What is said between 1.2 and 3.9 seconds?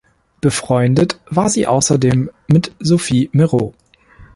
war sie außerdem mit Sophie Mereau.